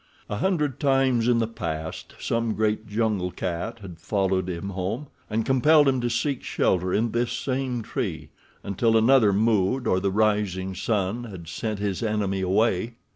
A 0.31 0.37
hundred 0.37 0.79
times 0.79 1.27
in 1.27 1.37
the 1.37 1.45
past 1.47 2.15
some 2.19 2.55
great 2.55 2.87
jungle 2.87 3.29
cat 3.29 3.77
had 3.81 3.99
followed 3.99 4.49
him 4.49 4.69
home, 4.69 5.09
and 5.29 5.45
compelled 5.45 5.87
him 5.87 6.01
to 6.01 6.09
seek 6.09 6.41
shelter 6.41 6.91
in 6.91 7.11
this 7.11 7.31
same 7.31 7.83
tree, 7.83 8.29
until 8.63 8.97
another 8.97 9.31
mood 9.31 9.85
or 9.85 9.99
the 9.99 10.09
rising 10.09 10.73
sun 10.73 11.25
had 11.25 11.47
sent 11.47 11.77
his 11.77 12.01
enemy 12.01 12.41
away. 12.41 12.95